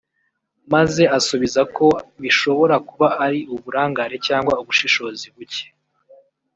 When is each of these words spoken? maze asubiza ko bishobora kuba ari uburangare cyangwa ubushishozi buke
maze 0.73 1.03
asubiza 1.17 1.61
ko 1.75 1.87
bishobora 2.21 2.75
kuba 2.89 3.07
ari 3.25 3.39
uburangare 3.55 4.15
cyangwa 4.27 4.53
ubushishozi 4.61 5.25
buke 5.35 5.65